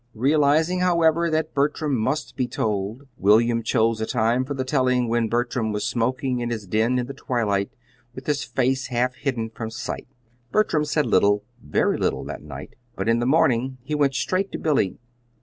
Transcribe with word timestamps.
Realizing, 0.15 0.79
however, 0.79 1.29
that 1.29 1.53
Bertram 1.53 1.95
must 1.95 2.35
be 2.35 2.47
told, 2.47 3.03
William 3.17 3.61
chose 3.61 4.01
a 4.01 4.07
time 4.07 4.45
for 4.45 4.55
the 4.55 4.63
telling 4.65 5.07
when 5.07 5.29
Bertram 5.29 5.71
was 5.71 5.85
smoking 5.85 6.39
in 6.39 6.49
his 6.49 6.65
den 6.65 6.97
in 6.97 7.05
the 7.05 7.13
twilight, 7.13 7.69
with 8.15 8.25
his 8.25 8.43
face 8.43 8.87
half 8.87 9.13
hidden 9.13 9.51
from 9.51 9.69
sight. 9.69 10.07
Bertram 10.51 10.85
said 10.85 11.05
little 11.05 11.43
very 11.63 11.99
little, 11.99 12.23
that 12.23 12.41
night; 12.41 12.75
but 12.95 13.07
in 13.07 13.19
the 13.19 13.27
morning 13.27 13.77
he 13.83 13.93
went 13.93 14.15
straight 14.15 14.51
to 14.53 14.57
Billy. 14.57 14.97